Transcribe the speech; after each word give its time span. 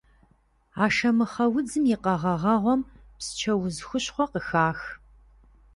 Ашэмыхъэ 0.83 1.45
удзым 1.55 1.85
и 1.93 1.97
къэгъэгъэгъуэм 2.03 2.81
псчэуз 3.17 3.77
хущхъуэ 3.87 4.25
къыхах. 4.31 4.79